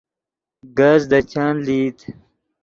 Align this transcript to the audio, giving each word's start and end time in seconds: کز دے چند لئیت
کز 0.77 1.01
دے 1.09 1.19
چند 1.31 1.57
لئیت 1.65 1.97